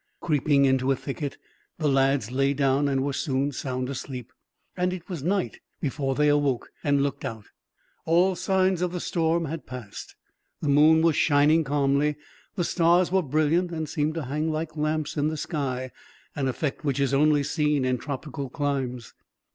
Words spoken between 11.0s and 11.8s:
was shining